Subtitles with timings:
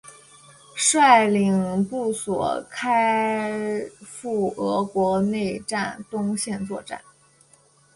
[0.75, 6.99] 率领所部开赴俄国内战东线作战。